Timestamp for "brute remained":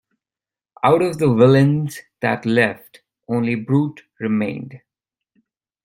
3.53-4.81